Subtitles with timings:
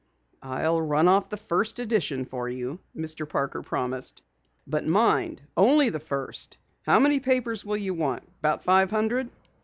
[0.41, 3.29] "I'll run off the first edition for you," Mr.
[3.29, 4.23] Parker promised.
[4.65, 6.57] "But mind, only the first.
[6.81, 8.23] How many papers will you want?
[8.39, 9.29] About five hundred?"